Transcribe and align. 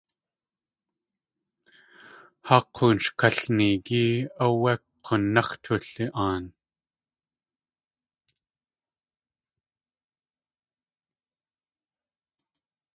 Haa 2.47 2.63
k̲oon 2.73 2.97
sh 3.03 3.11
kalneegí 3.19 4.03
áwé 4.45 4.73
k̲únáx̲ 5.03 5.49
tuli.aan. 5.63 6.43